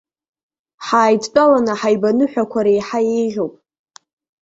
[0.85, 3.53] Ҳааидтәаланы ҳаибаныҳәақәар еиҳа еиӷьуп.